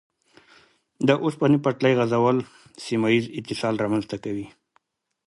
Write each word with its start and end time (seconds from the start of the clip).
د 1.07 1.09
اوسپنې 1.23 1.57
پټلۍ 1.65 1.93
غځول 1.99 2.37
سیمه 2.85 3.07
ییز 3.13 3.25
اتصال 3.39 3.75
رامنځته 3.83 4.17
کوي. 4.23 4.47